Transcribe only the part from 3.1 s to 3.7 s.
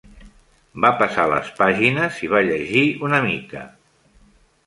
mica.